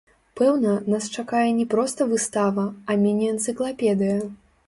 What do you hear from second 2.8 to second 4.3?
а міні-энцыклапедыя.